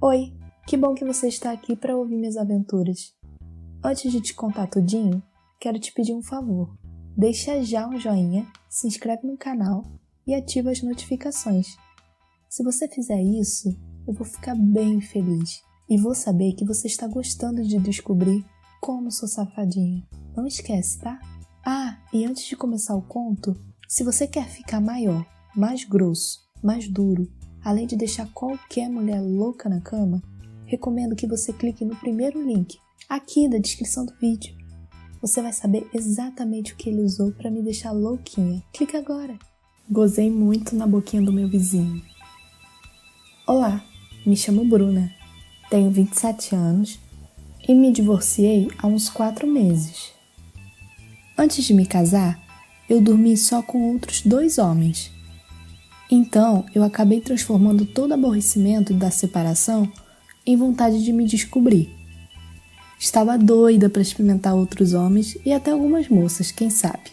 Oi, 0.00 0.32
que 0.64 0.76
bom 0.76 0.94
que 0.94 1.04
você 1.04 1.26
está 1.26 1.50
aqui 1.50 1.74
para 1.74 1.96
ouvir 1.96 2.14
minhas 2.14 2.36
aventuras. 2.36 3.12
Antes 3.84 4.12
de 4.12 4.20
te 4.20 4.32
contar 4.32 4.68
tudinho, 4.68 5.20
quero 5.58 5.76
te 5.80 5.92
pedir 5.92 6.14
um 6.14 6.22
favor. 6.22 6.72
Deixa 7.16 7.60
já 7.64 7.84
um 7.88 7.98
joinha, 7.98 8.46
se 8.68 8.86
inscreve 8.86 9.26
no 9.26 9.36
canal 9.36 9.82
e 10.24 10.36
ativa 10.36 10.70
as 10.70 10.82
notificações. 10.82 11.76
Se 12.48 12.62
você 12.62 12.86
fizer 12.86 13.20
isso, 13.20 13.76
eu 14.06 14.14
vou 14.14 14.24
ficar 14.24 14.54
bem 14.54 15.00
feliz 15.00 15.64
e 15.90 15.98
vou 15.98 16.14
saber 16.14 16.52
que 16.52 16.64
você 16.64 16.86
está 16.86 17.08
gostando 17.08 17.64
de 17.64 17.76
descobrir 17.80 18.46
como 18.80 19.10
sou 19.10 19.28
safadinha. 19.28 20.06
Não 20.36 20.46
esquece, 20.46 21.00
tá? 21.00 21.18
Ah, 21.66 21.98
e 22.12 22.24
antes 22.24 22.44
de 22.44 22.54
começar 22.54 22.94
o 22.94 23.02
conto, 23.02 23.52
se 23.88 24.04
você 24.04 24.28
quer 24.28 24.48
ficar 24.48 24.80
maior, 24.80 25.26
mais 25.56 25.82
grosso, 25.82 26.38
mais 26.62 26.88
duro, 26.88 27.28
além 27.64 27.86
de 27.86 27.96
deixar 27.96 28.28
qualquer 28.32 28.88
mulher 28.88 29.20
louca 29.20 29.68
na 29.68 29.80
cama, 29.80 30.22
recomendo 30.64 31.16
que 31.16 31.26
você 31.26 31.52
clique 31.52 31.84
no 31.84 31.96
primeiro 31.96 32.44
link, 32.44 32.78
aqui 33.08 33.48
da 33.48 33.58
descrição 33.58 34.04
do 34.04 34.14
vídeo. 34.20 34.56
Você 35.20 35.42
vai 35.42 35.52
saber 35.52 35.88
exatamente 35.92 36.72
o 36.72 36.76
que 36.76 36.88
ele 36.88 37.02
usou 37.02 37.32
para 37.32 37.50
me 37.50 37.62
deixar 37.62 37.92
louquinha. 37.92 38.62
Clique 38.72 38.96
agora! 38.96 39.38
Gozei 39.90 40.30
muito 40.30 40.76
na 40.76 40.86
boquinha 40.86 41.22
do 41.22 41.32
meu 41.32 41.48
vizinho. 41.48 42.02
Olá, 43.46 43.82
me 44.26 44.36
chamo 44.36 44.64
Bruna, 44.64 45.10
tenho 45.70 45.90
27 45.90 46.54
anos 46.54 47.00
e 47.66 47.74
me 47.74 47.90
divorciei 47.90 48.68
há 48.78 48.86
uns 48.86 49.08
4 49.08 49.46
meses. 49.46 50.12
Antes 51.36 51.64
de 51.64 51.72
me 51.72 51.86
casar, 51.86 52.38
eu 52.88 53.00
dormi 53.00 53.36
só 53.36 53.62
com 53.62 53.92
outros 53.92 54.22
dois 54.22 54.58
homens 54.58 55.10
então 56.10 56.64
eu 56.74 56.82
acabei 56.82 57.20
transformando 57.20 57.84
todo 57.84 58.14
aborrecimento 58.14 58.94
da 58.94 59.10
separação 59.10 59.90
em 60.46 60.56
vontade 60.56 61.04
de 61.04 61.12
me 61.12 61.26
descobrir. 61.26 61.90
Estava 62.98 63.38
doida 63.38 63.88
para 63.88 64.02
experimentar 64.02 64.54
outros 64.54 64.94
homens 64.94 65.36
e 65.44 65.52
até 65.52 65.70
algumas 65.70 66.08
moças, 66.08 66.50
quem 66.50 66.70
sabe. 66.70 67.10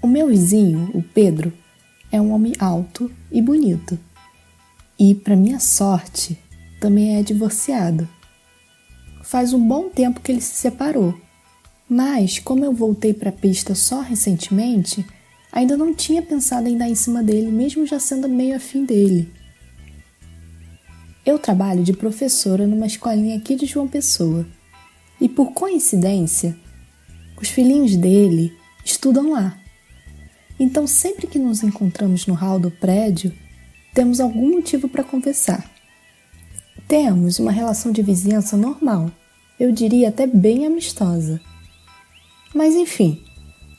O 0.00 0.06
meu 0.06 0.28
vizinho, 0.28 0.90
o 0.94 1.02
Pedro, 1.02 1.52
é 2.10 2.20
um 2.20 2.32
homem 2.32 2.52
alto 2.58 3.10
e 3.30 3.42
bonito. 3.42 3.98
E, 4.98 5.14
para 5.14 5.36
minha 5.36 5.60
sorte, 5.60 6.38
também 6.80 7.16
é 7.16 7.22
divorciado. 7.22 8.08
Faz 9.22 9.52
um 9.52 9.66
bom 9.66 9.88
tempo 9.88 10.20
que 10.20 10.32
ele 10.32 10.40
se 10.40 10.54
separou. 10.54 11.14
Mas, 11.88 12.38
como 12.38 12.64
eu 12.64 12.72
voltei 12.72 13.12
para 13.12 13.30
a 13.30 13.32
pista 13.32 13.74
só 13.74 14.00
recentemente, 14.00 15.04
Ainda 15.52 15.76
não 15.76 15.94
tinha 15.94 16.22
pensado 16.22 16.68
em 16.68 16.76
dar 16.76 16.88
em 16.88 16.94
cima 16.94 17.22
dele, 17.22 17.50
mesmo 17.50 17.86
já 17.86 17.98
sendo 17.98 18.28
meio 18.28 18.56
afim 18.56 18.84
dele. 18.84 19.32
Eu 21.24 21.38
trabalho 21.38 21.82
de 21.82 21.92
professora 21.92 22.66
numa 22.66 22.86
escolinha 22.86 23.36
aqui 23.36 23.54
de 23.54 23.66
João 23.66 23.88
Pessoa. 23.88 24.46
E 25.20 25.28
por 25.28 25.52
coincidência, 25.52 26.56
os 27.40 27.48
filhinhos 27.48 27.96
dele 27.96 28.52
estudam 28.84 29.32
lá. 29.32 29.58
Então, 30.58 30.86
sempre 30.86 31.26
que 31.26 31.38
nos 31.38 31.62
encontramos 31.62 32.26
no 32.26 32.34
hall 32.34 32.58
do 32.58 32.70
prédio, 32.70 33.32
temos 33.94 34.20
algum 34.20 34.50
motivo 34.50 34.88
para 34.88 35.04
conversar. 35.04 35.70
Temos 36.86 37.38
uma 37.38 37.52
relação 37.52 37.92
de 37.92 38.02
vizinhança 38.02 38.56
normal, 38.56 39.10
eu 39.58 39.72
diria 39.72 40.08
até 40.08 40.26
bem 40.26 40.66
amistosa. 40.66 41.40
Mas 42.54 42.74
enfim, 42.74 43.22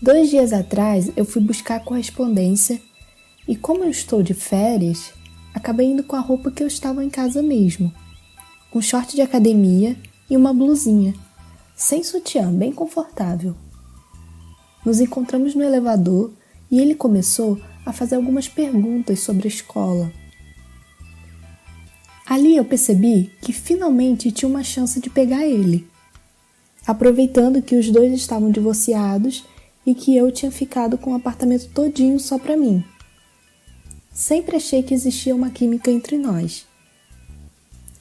Dois 0.01 0.29
dias 0.29 0.53
atrás 0.53 1.11
eu 1.17 1.25
fui 1.25 1.41
buscar 1.41 1.83
correspondência 1.83 2.81
e, 3.45 3.53
como 3.53 3.83
eu 3.83 3.89
estou 3.89 4.23
de 4.23 4.33
férias, 4.33 5.11
acabei 5.53 5.87
indo 5.87 6.03
com 6.03 6.15
a 6.15 6.21
roupa 6.21 6.49
que 6.49 6.63
eu 6.63 6.67
estava 6.67 7.03
em 7.03 7.09
casa 7.09 7.43
mesmo: 7.43 7.93
um 8.73 8.81
short 8.81 9.13
de 9.13 9.21
academia 9.21 9.97
e 10.29 10.37
uma 10.37 10.53
blusinha, 10.53 11.13
sem 11.75 12.01
sutiã, 12.01 12.49
bem 12.49 12.71
confortável. 12.71 13.53
Nos 14.85 15.01
encontramos 15.01 15.53
no 15.53 15.63
elevador 15.63 16.31
e 16.71 16.79
ele 16.79 16.95
começou 16.95 17.59
a 17.85 17.91
fazer 17.91 18.15
algumas 18.15 18.47
perguntas 18.47 19.19
sobre 19.19 19.49
a 19.49 19.51
escola. 19.51 20.13
Ali 22.25 22.55
eu 22.55 22.63
percebi 22.63 23.33
que 23.41 23.51
finalmente 23.51 24.31
tinha 24.31 24.47
uma 24.47 24.63
chance 24.63 24.97
de 25.01 25.09
pegar 25.09 25.45
ele. 25.45 25.85
Aproveitando 26.87 27.61
que 27.61 27.75
os 27.75 27.91
dois 27.91 28.13
estavam 28.13 28.49
divorciados 28.49 29.43
e 29.89 29.95
que 29.95 30.15
eu 30.15 30.31
tinha 30.31 30.51
ficado 30.51 30.99
com 30.99 31.13
o 31.13 31.15
apartamento 31.15 31.67
todinho 31.69 32.19
só 32.19 32.37
para 32.37 32.55
mim. 32.55 32.83
Sempre 34.13 34.57
achei 34.57 34.83
que 34.83 34.93
existia 34.93 35.35
uma 35.35 35.49
química 35.49 35.89
entre 35.89 36.15
nós. 36.15 36.67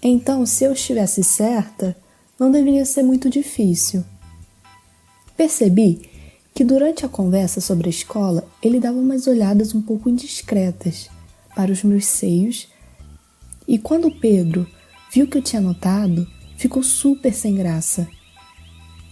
Então, 0.02 0.44
se 0.44 0.64
eu 0.64 0.74
estivesse 0.74 1.24
certa, 1.24 1.96
não 2.38 2.50
deveria 2.50 2.84
ser 2.84 3.02
muito 3.02 3.30
difícil. 3.30 4.04
Percebi 5.34 6.10
que 6.54 6.62
durante 6.62 7.06
a 7.06 7.08
conversa 7.08 7.58
sobre 7.58 7.86
a 7.86 7.90
escola 7.90 8.46
ele 8.62 8.78
dava 8.78 8.98
umas 8.98 9.26
olhadas 9.26 9.74
um 9.74 9.80
pouco 9.80 10.10
indiscretas 10.10 11.08
para 11.56 11.72
os 11.72 11.82
meus 11.82 12.04
seios, 12.04 12.68
e 13.66 13.78
quando 13.78 14.10
Pedro 14.10 14.68
viu 15.10 15.26
que 15.26 15.38
eu 15.38 15.42
tinha 15.42 15.62
notado, 15.62 16.28
ficou 16.58 16.82
super 16.82 17.32
sem 17.32 17.54
graça. 17.54 18.06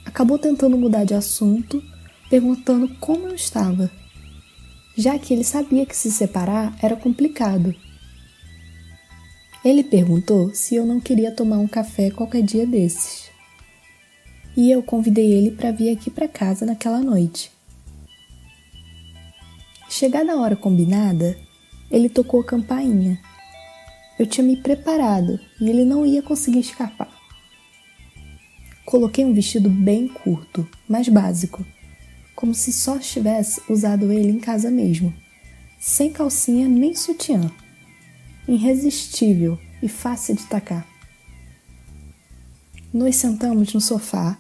Acabou 0.05 0.39
tentando 0.39 0.77
mudar 0.77 1.05
de 1.05 1.15
assunto 1.15 1.83
perguntando 2.29 2.89
como 2.97 3.29
eu 3.29 3.35
estava, 3.35 3.91
já 4.97 5.19
que 5.19 5.33
ele 5.33 5.45
sabia 5.45 5.87
que 5.87 5.97
se 5.97 6.11
separar 6.11 6.77
era 6.83 6.97
complicado. 6.97 7.75
Ele 9.65 9.83
perguntou 9.83 10.55
se 10.55 10.77
eu 10.77 10.87
não 10.87 11.01
queria 11.01 11.33
tomar 11.33 11.59
um 11.59 11.67
café 11.67 12.11
qualquer 12.11 12.43
dia 12.43 12.67
desses. 12.67 13.31
E 14.57 14.71
eu 14.71 14.83
convidei 14.83 15.33
ele 15.33 15.51
para 15.51 15.73
vir 15.73 15.91
aqui 15.91 16.11
para 16.11 16.29
casa 16.29 16.65
naquela 16.65 17.01
noite. 17.01 17.51
Chegada 19.89 20.33
a 20.33 20.37
hora 20.37 20.57
combinada, 20.57 21.37
ele 21.91 22.09
tocou 22.09 22.41
a 22.41 22.45
campainha. 22.45 23.21
Eu 24.19 24.27
tinha 24.27 24.47
me 24.47 24.57
preparado 24.57 25.39
e 25.61 25.69
ele 25.69 25.85
não 25.85 26.07
ia 26.07 26.23
conseguir 26.23 26.61
escapar. 26.61 27.11
Coloquei 28.85 29.25
um 29.25 29.35
vestido 29.35 29.69
bem 29.69 30.07
curto, 30.07 30.67
mas 30.89 31.09
básico, 31.09 31.67
como 32.37 32.55
se 32.55 32.71
só 32.71 32.99
tivesse 32.99 33.63
usado 33.67 34.13
ele 34.13 34.31
em 34.31 34.39
casa 34.39 34.71
mesmo, 34.71 35.13
sem 35.81 36.13
calcinha 36.13 36.69
nem 36.69 36.95
sutiã. 36.95 37.51
Irresistível 38.47 39.59
e 39.83 39.89
fácil 39.89 40.37
de 40.37 40.45
tacar. 40.45 40.87
Nos 42.93 43.17
sentamos 43.17 43.73
no 43.73 43.81
sofá, 43.81 44.39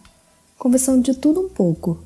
conversando 0.58 1.02
de 1.02 1.14
tudo 1.18 1.40
um 1.40 1.48
pouco. 1.48 2.04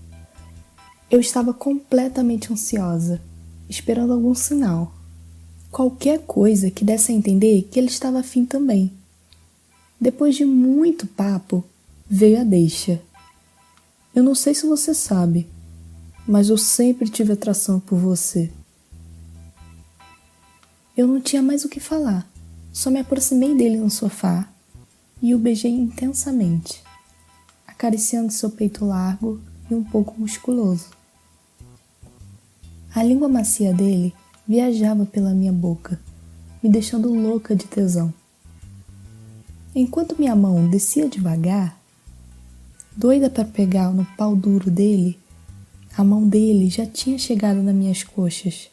Eu 1.11 1.21
estava 1.21 1.53
completamente 1.53 2.53
ansiosa, 2.53 3.21
esperando 3.69 4.13
algum 4.13 4.35
sinal. 4.35 4.95
Qualquer 5.71 6.21
coisa 6.21 6.71
que 6.71 6.85
desse 6.85 7.13
a 7.13 7.15
entender 7.15 7.69
que 7.71 7.79
ele 7.79 7.89
estava 7.89 8.21
afim 8.21 8.45
também. 8.47 8.93
Depois 10.01 10.37
de 10.37 10.45
muito 10.45 11.07
papo, 11.07 11.65
veio 12.09 12.41
a 12.41 12.45
deixa. 12.45 13.01
Eu 14.15 14.23
não 14.23 14.35
sei 14.35 14.55
se 14.55 14.67
você 14.67 14.95
sabe, 14.95 15.47
mas 16.31 16.49
eu 16.49 16.57
sempre 16.57 17.11
tive 17.11 17.33
atração 17.33 17.81
por 17.81 17.99
você. 17.99 18.53
Eu 20.97 21.09
não 21.09 21.21
tinha 21.21 21.43
mais 21.43 21.65
o 21.65 21.69
que 21.69 21.81
falar, 21.81 22.25
só 22.73 22.89
me 22.89 23.01
aproximei 23.01 23.57
dele 23.57 23.79
no 23.79 23.91
sofá 23.91 24.49
e 25.21 25.35
o 25.35 25.39
beijei 25.41 25.73
intensamente, 25.73 26.85
acariciando 27.67 28.33
seu 28.33 28.49
peito 28.49 28.85
largo 28.85 29.41
e 29.69 29.75
um 29.75 29.83
pouco 29.83 30.21
musculoso. 30.21 30.91
A 32.95 33.03
língua 33.03 33.29
macia 33.29 33.75
dele 33.75 34.15
viajava 34.47 35.05
pela 35.05 35.35
minha 35.35 35.53
boca, 35.53 35.99
me 36.63 36.71
deixando 36.71 37.13
louca 37.13 37.57
de 37.57 37.65
tesão. 37.65 38.15
Enquanto 39.75 40.17
minha 40.17 40.37
mão 40.37 40.69
descia 40.69 41.09
devagar, 41.09 41.77
doida 42.97 43.29
para 43.29 43.45
pegar 43.45 43.93
no 43.93 44.05
pau 44.17 44.37
duro 44.37 44.71
dele, 44.71 45.20
a 45.97 46.05
mão 46.05 46.29
dele 46.29 46.71
já 46.71 46.87
tinha 46.87 47.19
chegado 47.19 47.63
nas 47.63 47.75
minhas 47.75 48.03
coxas 48.03 48.71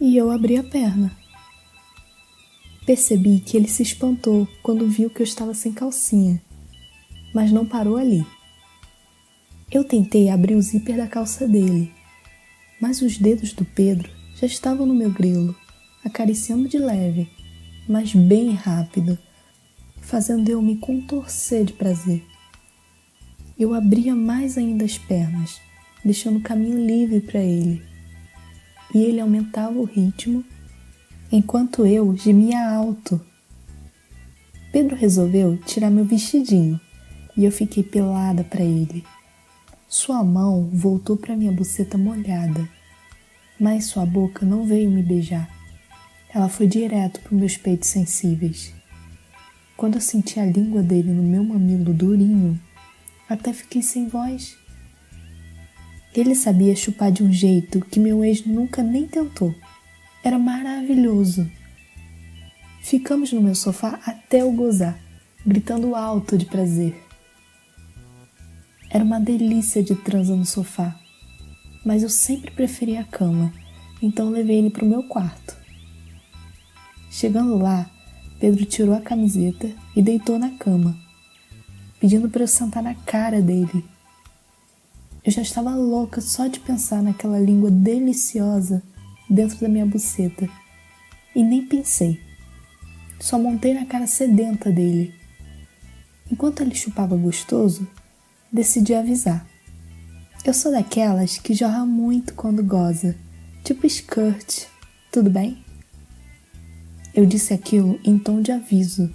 e 0.00 0.16
eu 0.16 0.30
abri 0.30 0.56
a 0.56 0.62
perna. 0.62 1.14
Percebi 2.86 3.40
que 3.40 3.56
ele 3.56 3.68
se 3.68 3.82
espantou 3.82 4.48
quando 4.62 4.88
viu 4.88 5.10
que 5.10 5.20
eu 5.20 5.24
estava 5.24 5.52
sem 5.52 5.72
calcinha, 5.72 6.40
mas 7.34 7.50
não 7.50 7.66
parou 7.66 7.96
ali. 7.96 8.24
Eu 9.70 9.84
tentei 9.84 10.30
abrir 10.30 10.54
o 10.54 10.62
zíper 10.62 10.96
da 10.96 11.06
calça 11.06 11.46
dele, 11.46 11.92
mas 12.80 13.02
os 13.02 13.18
dedos 13.18 13.52
do 13.52 13.64
Pedro 13.64 14.10
já 14.36 14.46
estavam 14.46 14.86
no 14.86 14.94
meu 14.94 15.10
grilo, 15.10 15.54
acariciando 16.04 16.68
de 16.68 16.78
leve, 16.78 17.28
mas 17.86 18.14
bem 18.14 18.52
rápido, 18.54 19.18
fazendo 20.00 20.48
eu 20.48 20.62
me 20.62 20.76
contorcer 20.76 21.64
de 21.64 21.72
prazer. 21.74 22.24
Eu 23.58 23.74
abria 23.74 24.14
mais 24.14 24.56
ainda 24.56 24.84
as 24.84 24.96
pernas 24.96 25.60
deixando 26.04 26.38
o 26.38 26.42
caminho 26.42 26.84
livre 26.84 27.20
para 27.20 27.40
ele. 27.40 27.82
E 28.94 28.98
ele 28.98 29.20
aumentava 29.20 29.78
o 29.78 29.84
ritmo, 29.84 30.44
enquanto 31.30 31.84
eu 31.86 32.16
gemia 32.16 32.70
alto. 32.70 33.20
Pedro 34.72 34.96
resolveu 34.96 35.56
tirar 35.58 35.90
meu 35.90 36.04
vestidinho 36.04 36.80
e 37.36 37.44
eu 37.44 37.52
fiquei 37.52 37.82
pelada 37.82 38.44
para 38.44 38.62
ele. 38.62 39.04
Sua 39.88 40.22
mão 40.22 40.68
voltou 40.72 41.16
para 41.16 41.36
minha 41.36 41.52
buceta 41.52 41.96
molhada, 41.96 42.68
mas 43.58 43.86
sua 43.86 44.04
boca 44.04 44.44
não 44.44 44.66
veio 44.66 44.90
me 44.90 45.02
beijar. 45.02 45.48
Ela 46.34 46.48
foi 46.48 46.66
direto 46.66 47.20
para 47.20 47.36
meus 47.36 47.56
peitos 47.56 47.88
sensíveis. 47.88 48.74
Quando 49.76 49.94
eu 49.94 50.00
senti 50.00 50.38
a 50.38 50.44
língua 50.44 50.82
dele 50.82 51.10
no 51.12 51.22
meu 51.22 51.42
mamilo 51.42 51.94
durinho, 51.94 52.60
até 53.28 53.52
fiquei 53.52 53.80
sem 53.80 54.08
voz. 54.08 54.56
Ele 56.18 56.34
sabia 56.34 56.74
chupar 56.74 57.12
de 57.12 57.22
um 57.22 57.32
jeito 57.32 57.80
que 57.80 58.00
meu 58.00 58.24
ex 58.24 58.44
nunca 58.44 58.82
nem 58.82 59.06
tentou. 59.06 59.54
Era 60.24 60.36
maravilhoso. 60.36 61.48
Ficamos 62.82 63.32
no 63.32 63.40
meu 63.40 63.54
sofá 63.54 64.00
até 64.04 64.42
eu 64.42 64.50
gozar, 64.50 64.98
gritando 65.46 65.94
alto 65.94 66.36
de 66.36 66.44
prazer. 66.44 67.00
Era 68.90 69.04
uma 69.04 69.20
delícia 69.20 69.80
de 69.80 69.94
transa 69.94 70.34
no 70.34 70.44
sofá, 70.44 70.98
mas 71.86 72.02
eu 72.02 72.08
sempre 72.08 72.50
preferi 72.50 72.96
a 72.96 73.04
cama, 73.04 73.52
então 74.02 74.28
levei 74.28 74.58
ele 74.58 74.70
para 74.70 74.84
o 74.84 74.88
meu 74.88 75.04
quarto. 75.04 75.56
Chegando 77.12 77.56
lá, 77.58 77.88
Pedro 78.40 78.64
tirou 78.64 78.92
a 78.92 79.00
camiseta 79.00 79.70
e 79.94 80.02
deitou 80.02 80.36
na 80.36 80.50
cama, 80.50 80.98
pedindo 82.00 82.28
para 82.28 82.42
eu 82.42 82.48
sentar 82.48 82.82
na 82.82 82.96
cara 82.96 83.40
dele. 83.40 83.84
Eu 85.28 85.32
já 85.32 85.42
estava 85.42 85.76
louca 85.76 86.22
só 86.22 86.46
de 86.46 86.58
pensar 86.58 87.02
naquela 87.02 87.38
língua 87.38 87.70
deliciosa 87.70 88.82
dentro 89.28 89.60
da 89.60 89.68
minha 89.68 89.84
buceta 89.84 90.48
e 91.36 91.44
nem 91.44 91.66
pensei. 91.66 92.18
Só 93.20 93.38
montei 93.38 93.74
na 93.74 93.84
cara 93.84 94.06
sedenta 94.06 94.72
dele. 94.72 95.14
Enquanto 96.32 96.62
ele 96.62 96.74
chupava 96.74 97.14
gostoso, 97.14 97.86
decidi 98.50 98.94
avisar. 98.94 99.46
Eu 100.46 100.54
sou 100.54 100.72
daquelas 100.72 101.36
que 101.36 101.52
jorra 101.52 101.84
muito 101.84 102.32
quando 102.32 102.64
goza, 102.64 103.14
tipo 103.62 103.86
skirt, 103.86 104.64
tudo 105.12 105.28
bem? 105.28 105.62
Eu 107.14 107.26
disse 107.26 107.52
aquilo 107.52 108.00
em 108.02 108.18
tom 108.18 108.40
de 108.40 108.50
aviso, 108.50 109.12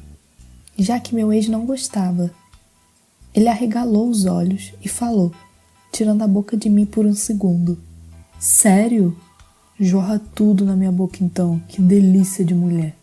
já 0.77 0.99
que 0.99 1.15
meu 1.15 1.33
ex 1.33 1.47
não 1.47 1.65
gostava. 1.65 2.29
Ele 3.33 3.47
arregalou 3.47 4.07
os 4.11 4.27
olhos 4.27 4.75
e 4.79 4.87
falou, 4.87 5.33
tirando 5.93 6.23
a 6.23 6.27
boca 6.27 6.57
de 6.57 6.69
mim 6.69 6.85
por 6.85 7.05
um 7.05 7.13
segundo: 7.13 7.79
Sério? 8.39 9.15
Jorra 9.79 10.19
tudo 10.19 10.65
na 10.65 10.75
minha 10.75 10.91
boca 10.91 11.23
então, 11.23 11.59
que 11.67 11.81
delícia 11.81 12.43
de 12.43 12.53
mulher. 12.53 12.95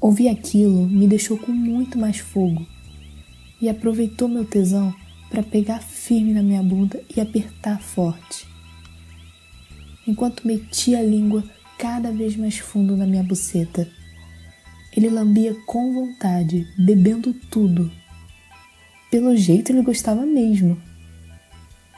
Ouvir 0.00 0.28
aquilo 0.28 0.86
me 0.86 1.06
deixou 1.06 1.36
com 1.38 1.52
muito 1.52 1.98
mais 1.98 2.18
fogo 2.18 2.66
e 3.60 3.68
aproveitou 3.68 4.28
meu 4.28 4.44
tesão 4.44 4.94
para 5.30 5.42
pegar 5.42 5.80
firme 5.80 6.32
na 6.32 6.42
minha 6.42 6.62
bunda 6.62 7.02
e 7.14 7.20
apertar 7.20 7.80
forte. 7.80 8.46
Enquanto 10.06 10.46
metia 10.46 10.98
a 11.00 11.02
língua 11.02 11.44
cada 11.78 12.10
vez 12.12 12.36
mais 12.36 12.58
fundo 12.58 12.96
na 12.96 13.06
minha 13.06 13.22
buceta, 13.22 13.88
ele 14.96 15.08
lambia 15.10 15.54
com 15.66 15.92
vontade, 15.92 16.66
bebendo 16.78 17.32
tudo. 17.50 17.90
Pelo 19.10 19.36
jeito 19.36 19.72
ele 19.72 19.82
gostava 19.82 20.24
mesmo. 20.24 20.87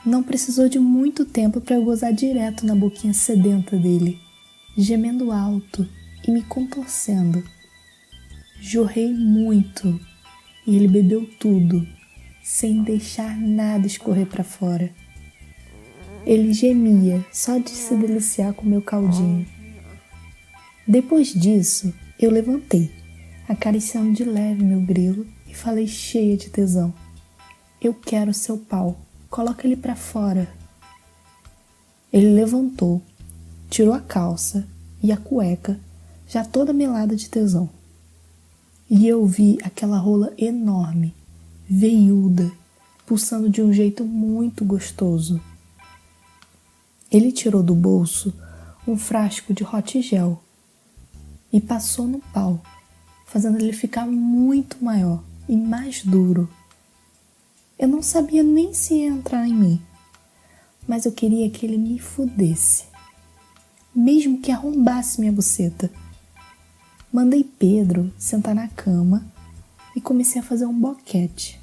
Não 0.03 0.23
precisou 0.23 0.67
de 0.67 0.79
muito 0.79 1.25
tempo 1.25 1.61
para 1.61 1.75
eu 1.75 1.85
gozar 1.85 2.11
direto 2.11 2.65
na 2.65 2.73
boquinha 2.75 3.13
sedenta 3.13 3.77
dele, 3.77 4.19
gemendo 4.75 5.31
alto 5.31 5.87
e 6.27 6.31
me 6.31 6.41
contorcendo. 6.41 7.43
Jorrei 8.59 9.13
muito 9.13 9.99
e 10.65 10.75
ele 10.75 10.87
bebeu 10.87 11.29
tudo, 11.39 11.87
sem 12.43 12.81
deixar 12.81 13.37
nada 13.39 13.85
escorrer 13.85 14.25
para 14.25 14.43
fora. 14.43 14.91
Ele 16.25 16.51
gemia 16.51 17.23
só 17.31 17.59
de 17.59 17.69
se 17.69 17.95
deliciar 17.95 18.53
com 18.53 18.65
meu 18.65 18.81
caldinho. 18.81 19.45
Depois 20.87 21.31
disso, 21.31 21.93
eu 22.19 22.31
levantei, 22.31 22.91
acariciando 23.47 24.13
de 24.13 24.23
leve 24.23 24.63
meu 24.63 24.81
grilo 24.81 25.27
e 25.47 25.53
falei 25.53 25.87
cheia 25.87 26.35
de 26.35 26.49
tesão: 26.49 26.91
Eu 27.79 27.93
quero 27.93 28.33
seu 28.33 28.57
pau, 28.57 28.99
coloca 29.31 29.65
ele 29.65 29.75
para 29.75 29.95
fora. 29.95 30.47
Ele 32.13 32.29
levantou, 32.35 33.01
tirou 33.67 33.95
a 33.95 33.99
calça 33.99 34.67
e 35.01 35.11
a 35.11 35.17
cueca, 35.17 35.79
já 36.27 36.45
toda 36.45 36.71
melada 36.71 37.15
de 37.15 37.27
tesão 37.27 37.67
e 38.93 39.07
eu 39.07 39.25
vi 39.25 39.57
aquela 39.63 39.97
rola 39.97 40.33
enorme, 40.37 41.15
veiuda, 41.65 42.51
pulsando 43.05 43.49
de 43.49 43.61
um 43.61 43.71
jeito 43.71 44.03
muito 44.03 44.65
gostoso. 44.65 45.39
Ele 47.09 47.31
tirou 47.31 47.63
do 47.63 47.73
bolso 47.73 48.33
um 48.85 48.97
frasco 48.97 49.53
de 49.53 49.63
hot 49.63 50.01
gel 50.01 50.43
e 51.53 51.61
passou 51.61 52.05
no 52.05 52.19
pau, 52.33 52.61
fazendo 53.25 53.59
ele 53.59 53.71
ficar 53.71 54.05
muito 54.05 54.83
maior 54.83 55.23
e 55.47 55.55
mais 55.55 56.03
duro. 56.03 56.49
Eu 57.81 57.89
não 57.89 58.01
sabia 58.01 58.43
nem 58.43 58.73
se 58.73 58.93
ia 58.93 59.07
entrar 59.07 59.45
em 59.45 59.53
mim, 59.53 59.81
mas 60.87 61.05
eu 61.05 61.11
queria 61.11 61.49
que 61.49 61.65
ele 61.65 61.77
me 61.77 61.99
fudesse, 61.99 62.85
mesmo 63.93 64.39
que 64.39 64.51
arrombasse 64.53 65.19
minha 65.19 65.33
buceta 65.33 65.91
Mandei 67.13 67.43
Pedro 67.43 68.09
sentar 68.17 68.55
na 68.55 68.69
cama 68.69 69.25
e 69.93 69.99
comecei 69.99 70.39
a 70.39 70.43
fazer 70.43 70.65
um 70.65 70.79
boquete, 70.79 71.59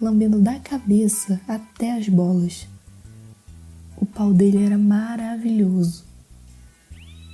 lambendo 0.00 0.40
da 0.40 0.60
cabeça 0.60 1.40
até 1.48 1.98
as 1.98 2.08
bolas. 2.08 2.68
O 3.96 4.06
pau 4.06 4.32
dele 4.32 4.64
era 4.64 4.78
maravilhoso. 4.78 6.04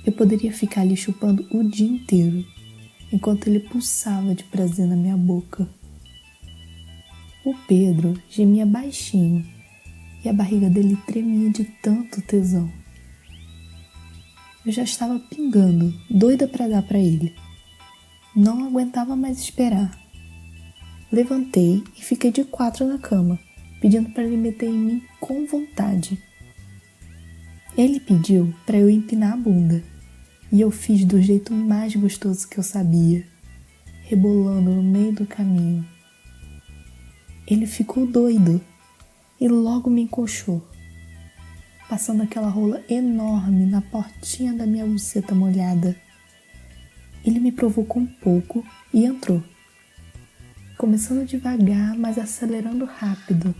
Eu 0.03 0.11
poderia 0.13 0.51
ficar 0.51 0.81
ali 0.81 0.97
chupando 0.97 1.45
o 1.51 1.63
dia 1.63 1.87
inteiro, 1.87 2.43
enquanto 3.13 3.45
ele 3.45 3.59
pulsava 3.59 4.33
de 4.33 4.45
prazer 4.45 4.87
na 4.87 4.95
minha 4.95 5.15
boca. 5.15 5.69
O 7.45 7.53
Pedro 7.67 8.21
gemia 8.29 8.65
baixinho 8.65 9.45
e 10.23 10.27
a 10.27 10.33
barriga 10.33 10.69
dele 10.69 10.97
tremia 11.07 11.49
de 11.49 11.63
tanto 11.81 12.21
tesão. 12.21 12.69
Eu 14.65 14.73
já 14.73 14.83
estava 14.83 15.17
pingando, 15.17 15.93
doida 16.09 16.49
para 16.49 16.67
dar 16.67 16.81
para 16.83 16.99
ele. 16.99 17.33
Não 18.35 18.65
aguentava 18.65 19.15
mais 19.15 19.39
esperar. 19.39 19.97
Levantei 21.09 21.81
e 21.97 22.03
fiquei 22.03 22.29
de 22.29 22.43
quatro 22.43 22.85
na 22.85 22.97
cama, 22.97 23.39
pedindo 23.79 24.09
para 24.09 24.23
ele 24.23 24.35
meter 24.35 24.67
em 24.67 24.77
mim 24.77 25.03
com 25.21 25.45
vontade. 25.45 26.21
Ele 27.77 28.01
pediu 28.01 28.53
para 28.65 28.77
eu 28.77 28.89
empinar 28.89 29.33
a 29.33 29.37
bunda, 29.37 29.81
e 30.51 30.59
eu 30.59 30.69
fiz 30.69 31.05
do 31.05 31.21
jeito 31.21 31.53
mais 31.53 31.95
gostoso 31.95 32.47
que 32.49 32.59
eu 32.59 32.63
sabia, 32.63 33.25
rebolando 34.03 34.71
no 34.71 34.83
meio 34.83 35.13
do 35.13 35.25
caminho. 35.25 35.87
Ele 37.49 37.65
ficou 37.65 38.05
doido 38.05 38.61
e 39.41 39.47
logo 39.47 39.89
me 39.89 40.03
encoxou, 40.03 40.63
passando 41.89 42.21
aquela 42.21 42.47
rola 42.47 42.83
enorme 42.87 43.65
na 43.65 43.81
portinha 43.81 44.53
da 44.53 44.67
minha 44.67 44.85
buceta 44.85 45.33
molhada. 45.33 45.95
Ele 47.25 47.39
me 47.39 47.51
provocou 47.51 48.03
um 48.03 48.05
pouco 48.05 48.63
e 48.93 49.03
entrou, 49.03 49.43
começando 50.77 51.25
devagar, 51.25 51.97
mas 51.97 52.19
acelerando 52.19 52.85
rápido, 52.85 53.55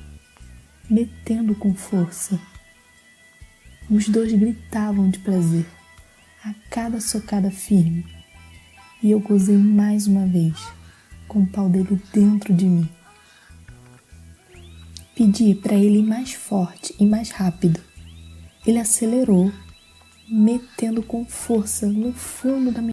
metendo 0.88 1.56
com 1.56 1.74
força. 1.74 2.40
Os 3.90 4.08
dois 4.08 4.32
gritavam 4.32 5.10
de 5.10 5.18
prazer 5.18 5.66
a 6.46 6.54
cada 6.70 7.02
socada 7.02 7.50
firme, 7.50 8.06
e 9.02 9.10
eu 9.10 9.20
gozei 9.20 9.58
mais 9.58 10.06
uma 10.06 10.28
vez, 10.28 10.56
com 11.28 11.40
o 11.40 11.48
pau 11.48 11.68
dele 11.68 12.00
dentro 12.14 12.54
de 12.54 12.66
mim. 12.66 12.99
Pedi 15.20 15.54
para 15.54 15.76
ele 15.76 16.00
ir 16.00 16.04
mais 16.04 16.32
forte 16.32 16.96
e 16.98 17.06
mais 17.06 17.30
rápido. 17.30 17.82
Ele 18.66 18.80
acelerou, 18.80 19.52
metendo 20.30 21.04
com 21.04 21.26
força 21.26 21.86
no 21.88 22.14
fundo 22.14 22.72
da 22.72 22.82
minha 22.82 22.88